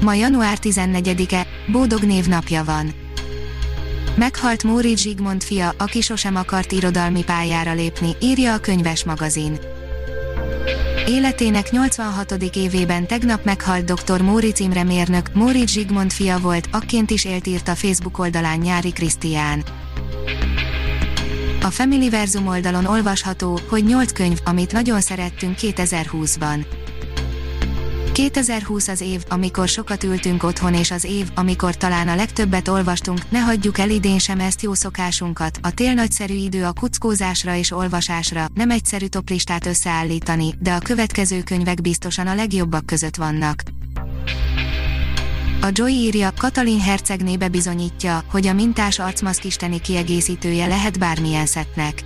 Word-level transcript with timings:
Ma 0.00 0.14
január 0.14 0.58
14-e, 0.62 1.46
Bódog 1.66 2.02
névnapja 2.02 2.64
van. 2.64 2.92
Meghalt 4.14 4.64
Móricz 4.64 5.00
Zsigmond 5.00 5.42
fia, 5.42 5.74
aki 5.78 6.00
sosem 6.00 6.36
akart 6.36 6.72
irodalmi 6.72 7.24
pályára 7.24 7.72
lépni, 7.72 8.16
írja 8.20 8.52
a 8.54 8.58
könyves 8.58 9.04
magazin. 9.04 9.58
Életének 11.06 11.70
86. 11.70 12.32
évében 12.32 13.06
tegnap 13.06 13.44
meghalt 13.44 13.92
dr. 13.92 14.20
Móricz 14.20 14.60
Imre 14.60 14.84
mérnök, 14.84 15.34
Móricz 15.34 15.72
Zsigmond 15.72 16.12
fia 16.12 16.38
volt, 16.38 16.68
akként 16.72 17.10
is 17.10 17.24
élt 17.24 17.46
írt 17.46 17.68
a 17.68 17.74
Facebook 17.74 18.18
oldalán 18.18 18.58
Nyári 18.58 18.92
Krisztián. 18.92 19.64
A 21.62 21.70
Familyverzum 21.70 22.46
oldalon 22.46 22.84
olvasható, 22.84 23.60
hogy 23.68 23.84
8 23.84 24.12
könyv, 24.12 24.38
amit 24.44 24.72
nagyon 24.72 25.00
szerettünk 25.00 25.56
2020-ban. 25.60 26.77
2020 28.18 28.88
az 28.88 29.00
év, 29.00 29.24
amikor 29.28 29.68
sokat 29.68 30.04
ültünk 30.04 30.42
otthon 30.42 30.74
és 30.74 30.90
az 30.90 31.04
év, 31.04 31.30
amikor 31.34 31.76
talán 31.76 32.08
a 32.08 32.14
legtöbbet 32.14 32.68
olvastunk, 32.68 33.30
ne 33.30 33.38
hagyjuk 33.38 33.78
el 33.78 33.90
idén 33.90 34.18
sem 34.18 34.40
ezt 34.40 34.62
jó 34.62 34.74
szokásunkat, 34.74 35.58
a 35.62 35.74
tél 35.74 35.92
nagyszerű 35.92 36.34
idő 36.34 36.64
a 36.64 36.72
kuckózásra 36.72 37.54
és 37.54 37.72
olvasásra, 37.72 38.46
nem 38.54 38.70
egyszerű 38.70 39.06
toplistát 39.06 39.66
összeállítani, 39.66 40.54
de 40.58 40.72
a 40.72 40.78
következő 40.78 41.42
könyvek 41.42 41.80
biztosan 41.80 42.26
a 42.26 42.34
legjobbak 42.34 42.86
között 42.86 43.16
vannak. 43.16 43.62
A 45.60 45.68
Joy 45.72 45.92
írja, 45.92 46.32
Katalin 46.38 46.80
hercegné 46.80 47.36
bizonyítja, 47.36 48.24
hogy 48.30 48.46
a 48.46 48.52
mintás 48.52 48.98
arcmaszk 48.98 49.44
isteni 49.44 49.80
kiegészítője 49.80 50.66
lehet 50.66 50.98
bármilyen 50.98 51.46
szetnek. 51.46 52.02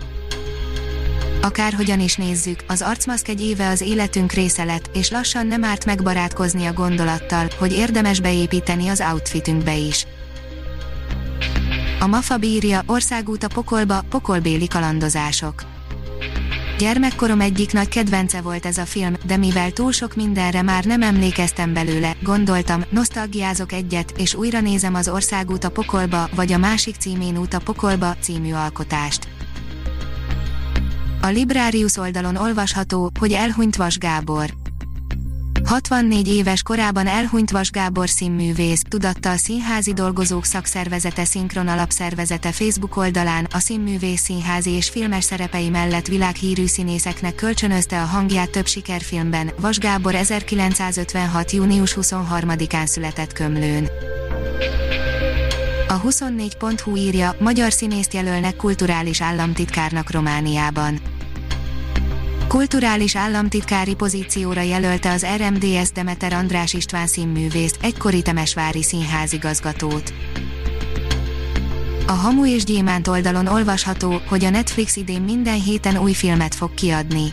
Akárhogyan 1.43 2.01
is 2.01 2.17
nézzük, 2.17 2.65
az 2.67 2.83
arcmaszk 2.83 3.29
egy 3.29 3.41
éve 3.41 3.69
az 3.69 3.81
életünk 3.81 4.33
része 4.33 4.65
lett, 4.65 4.91
és 4.97 5.11
lassan 5.11 5.47
nem 5.47 5.65
árt 5.65 5.85
megbarátkozni 5.85 6.67
a 6.67 6.73
gondolattal, 6.73 7.49
hogy 7.59 7.73
érdemes 7.73 8.21
beépíteni 8.21 8.89
az 8.89 9.03
outfitünkbe 9.13 9.77
is. 9.77 10.07
A 12.01 12.07
Mafa 12.07 12.37
bírja, 12.37 12.83
országút 12.87 13.45
a 13.45 13.49
pokolba, 13.49 14.05
pokolbéli 14.09 14.69
kalandozások. 14.69 15.63
Gyermekkorom 16.79 17.41
egyik 17.41 17.73
nagy 17.73 17.89
kedvence 17.89 18.41
volt 18.41 18.67
ez 18.67 18.79
a 18.79 18.85
film, 18.85 19.15
de 19.27 19.37
mivel 19.37 19.71
túl 19.71 19.93
sok 19.93 20.15
mindenre 20.15 20.63
már 20.63 20.85
nem 20.85 21.03
emlékeztem 21.03 21.73
belőle, 21.73 22.17
gondoltam, 22.23 22.85
nosztalgiázok 22.91 23.73
egyet, 23.73 24.11
és 24.17 24.35
újra 24.35 24.61
nézem 24.61 24.95
az 24.95 25.09
Országút 25.09 25.65
a 25.65 25.71
pokolba, 25.71 26.29
vagy 26.35 26.53
a 26.53 26.59
másik 26.59 26.97
címén 26.97 27.39
út 27.39 27.55
a 27.55 27.59
pokolba 27.59 28.17
című 28.21 28.53
alkotást. 28.53 29.29
A 31.25 31.29
Librarius 31.29 31.97
oldalon 31.97 32.37
olvasható, 32.37 33.11
hogy 33.19 33.33
elhunyt 33.33 33.77
Vas 33.77 33.99
Gábor. 33.99 34.55
64 35.65 36.29
éves 36.29 36.63
korában 36.63 37.07
elhunyt 37.07 37.51
Vas 37.51 37.71
Gábor 37.71 38.09
színművész, 38.09 38.83
tudatta 38.89 39.31
a 39.31 39.37
Színházi 39.37 39.93
Dolgozók 39.93 40.45
Szakszervezete 40.45 41.25
Szinkron 41.25 41.69
Alapszervezete 41.69 42.53
Facebook 42.53 42.97
oldalán, 42.97 43.47
a 43.53 43.59
színművész 43.59 44.21
színházi 44.21 44.71
és 44.71 44.89
filmes 44.89 45.25
szerepei 45.25 45.69
mellett 45.69 46.07
világhírű 46.07 46.67
színészeknek 46.67 47.35
kölcsönözte 47.35 48.03
a 48.03 48.07
hangját 48.07 48.51
több 48.51 48.67
sikerfilmben, 48.67 49.51
Vas 49.61 49.79
Gábor 49.79 50.15
1956. 50.15 51.51
június 51.51 51.97
23-án 52.01 52.87
született 52.87 53.33
Kömlőn. 53.33 53.89
A 55.89 56.01
24.hu 56.01 56.97
írja, 56.97 57.37
magyar 57.39 57.73
színészt 57.73 58.15
jelölnek 58.15 58.57
kulturális 58.57 59.21
államtitkárnak 59.23 60.11
Romániában. 60.11 61.12
Kulturális 62.53 63.17
államtitkári 63.17 63.95
pozícióra 63.95 64.61
jelölte 64.61 65.11
az 65.11 65.27
RMDS 65.37 65.93
Demeter 65.93 66.33
András 66.33 66.75
István 66.75 67.07
színművészt, 67.07 67.79
egykori 67.83 68.23
Temesvári 68.23 68.83
színházigazgatót. 68.83 70.13
A 72.07 72.13
Hamu 72.13 72.47
és 72.47 72.65
Gyémánt 72.65 73.09
oldalon 73.09 73.47
olvasható, 73.47 74.21
hogy 74.29 74.45
a 74.45 74.51
Netflix 74.51 74.97
idén 74.97 75.21
minden 75.21 75.61
héten 75.61 75.99
új 75.99 76.13
filmet 76.13 76.55
fog 76.55 76.75
kiadni 76.75 77.33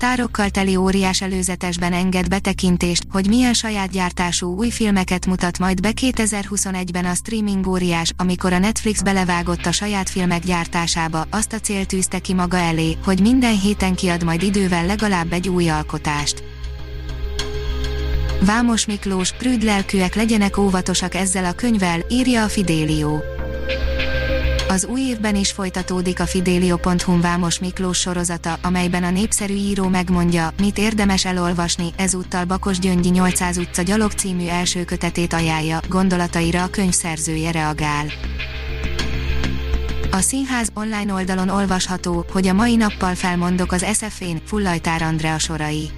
sztárokkal 0.00 0.50
teli 0.50 0.76
óriás 0.76 1.22
előzetesben 1.22 1.92
enged 1.92 2.28
betekintést, 2.28 3.04
hogy 3.10 3.28
milyen 3.28 3.54
saját 3.54 3.90
gyártású 3.90 4.56
új 4.56 4.70
filmeket 4.70 5.26
mutat 5.26 5.58
majd 5.58 5.80
be 5.80 5.90
2021-ben 6.00 7.04
a 7.04 7.14
streaming 7.14 7.66
óriás, 7.66 8.12
amikor 8.16 8.52
a 8.52 8.58
Netflix 8.58 9.02
belevágott 9.02 9.66
a 9.66 9.72
saját 9.72 10.10
filmek 10.10 10.44
gyártásába, 10.44 11.26
azt 11.30 11.52
a 11.52 11.58
cél 11.58 11.84
tűzte 11.84 12.18
ki 12.18 12.34
maga 12.34 12.56
elé, 12.56 12.96
hogy 13.04 13.20
minden 13.20 13.58
héten 13.58 13.94
kiad 13.94 14.24
majd 14.24 14.42
idővel 14.42 14.86
legalább 14.86 15.32
egy 15.32 15.48
új 15.48 15.68
alkotást. 15.68 16.42
Vámos 18.44 18.86
Miklós, 18.86 19.32
prűd 19.32 19.62
lelkűek 19.62 20.14
legyenek 20.14 20.58
óvatosak 20.58 21.14
ezzel 21.14 21.44
a 21.44 21.52
könyvvel, 21.52 22.00
írja 22.08 22.44
a 22.44 22.48
Fidélió. 22.48 23.22
Az 24.70 24.84
új 24.84 25.00
évben 25.00 25.36
is 25.36 25.52
folytatódik 25.52 26.20
a 26.20 26.26
Fidelio.hu 26.26 27.20
Vámos 27.20 27.58
Miklós 27.58 27.98
sorozata, 27.98 28.58
amelyben 28.62 29.04
a 29.04 29.10
népszerű 29.10 29.54
író 29.54 29.88
megmondja, 29.88 30.52
mit 30.58 30.78
érdemes 30.78 31.24
elolvasni, 31.24 31.92
ezúttal 31.96 32.44
Bakos 32.44 32.78
Gyöngyi 32.78 33.08
800 33.08 33.56
utca 33.56 33.82
gyalog 33.82 34.12
című 34.12 34.46
első 34.46 34.84
kötetét 34.84 35.32
ajánlja, 35.32 35.80
gondolataira 35.88 36.62
a 36.62 36.70
könyv 36.70 36.92
szerzője 36.92 37.50
reagál. 37.50 38.06
A 40.10 40.20
színház 40.20 40.68
online 40.74 41.12
oldalon 41.12 41.48
olvasható, 41.48 42.24
hogy 42.32 42.46
a 42.46 42.52
mai 42.52 42.76
nappal 42.76 43.14
felmondok 43.14 43.72
az 43.72 43.86
SF-én, 43.92 44.40
Fullajtár 44.46 45.02
Andrea 45.02 45.38
sorai. 45.38 45.90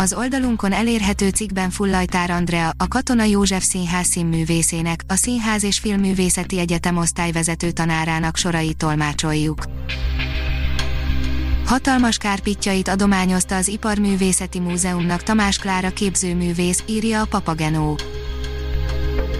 Az 0.00 0.12
oldalunkon 0.12 0.72
elérhető 0.72 1.28
cikkben 1.28 1.70
Fullajtár 1.70 2.30
Andrea, 2.30 2.72
a 2.76 2.88
Katona 2.88 3.24
József 3.24 3.62
Színház 3.62 4.06
színművészének, 4.06 5.02
a 5.08 5.14
Színház 5.14 5.64
és 5.64 5.78
Filmművészeti 5.78 6.58
Egyetem 6.58 6.96
osztályvezető 6.96 7.70
tanárának 7.70 8.36
sorai 8.36 8.72
tolmácsoljuk. 8.72 9.64
Hatalmas 11.66 12.16
kárpitjait 12.16 12.88
adományozta 12.88 13.56
az 13.56 13.68
Iparművészeti 13.68 14.58
Múzeumnak 14.58 15.22
Tamás 15.22 15.58
Klára 15.58 15.90
képzőművész, 15.90 16.82
írja 16.86 17.20
a 17.20 17.26
Papagenó. 17.26 17.98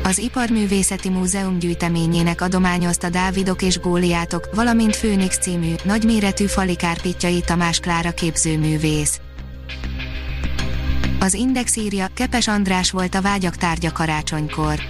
Az 0.05 0.19
Iparművészeti 0.19 1.09
Múzeum 1.09 1.59
gyűjteményének 1.59 2.41
adományozta 2.41 3.09
Dávidok 3.09 3.63
és 3.63 3.79
Góliátok, 3.79 4.49
valamint 4.55 4.97
Főnix 4.97 5.39
című, 5.39 5.75
nagyméretű 5.85 6.45
fali 6.47 6.77
kárpitjai 6.77 7.41
Tamás 7.41 7.79
Klára 7.79 8.11
képzőművész. 8.11 9.21
Az 11.23 11.35
Index 11.35 11.77
írja, 11.77 12.07
Kepes 12.15 12.49
András 12.49 12.91
volt 12.91 13.15
a 13.15 13.21
vágyak 13.21 13.57
tárgya 13.57 13.93
karácsonykor. 13.93 14.81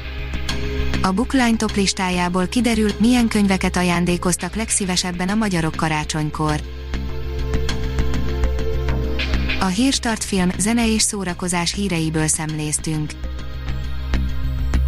A 1.02 1.12
Bookline 1.12 1.56
top 1.56 1.76
listájából 1.76 2.46
kiderül, 2.46 2.90
milyen 2.98 3.28
könyveket 3.28 3.76
ajándékoztak 3.76 4.54
legszívesebben 4.54 5.28
a 5.28 5.34
magyarok 5.34 5.74
karácsonykor. 5.74 6.60
A 9.60 9.66
Hírstart 9.66 10.24
film, 10.24 10.50
zene 10.58 10.92
és 10.92 11.02
szórakozás 11.02 11.74
híreiből 11.74 12.26
szemléztünk. 12.26 13.10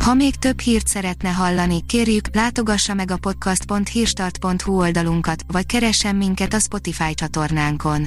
Ha 0.05 0.14
még 0.14 0.37
több 0.37 0.61
hírt 0.61 0.87
szeretne 0.87 1.28
hallani, 1.28 1.87
kérjük, 1.87 2.34
látogassa 2.34 2.94
meg 2.94 3.11
a 3.11 3.16
podcast.hírstart.hu 3.16 4.78
oldalunkat, 4.78 5.43
vagy 5.46 5.66
keressen 5.66 6.16
minket 6.16 6.55
a 6.55 6.58
Spotify 6.58 7.14
csatornánkon 7.14 8.06